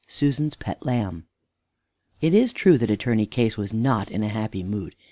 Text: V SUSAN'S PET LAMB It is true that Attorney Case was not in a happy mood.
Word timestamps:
V 0.07 0.13
SUSAN'S 0.13 0.55
PET 0.55 0.79
LAMB 0.83 1.25
It 2.21 2.33
is 2.33 2.53
true 2.53 2.79
that 2.79 2.89
Attorney 2.89 3.27
Case 3.27 3.55
was 3.55 3.71
not 3.71 4.09
in 4.09 4.23
a 4.23 4.29
happy 4.29 4.63
mood. 4.63 4.95